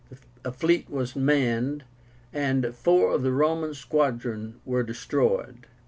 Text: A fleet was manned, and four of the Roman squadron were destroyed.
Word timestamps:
A 0.43 0.51
fleet 0.51 0.89
was 0.89 1.15
manned, 1.15 1.83
and 2.33 2.73
four 2.73 3.13
of 3.13 3.21
the 3.21 3.31
Roman 3.31 3.75
squadron 3.75 4.59
were 4.65 4.81
destroyed. 4.81 5.67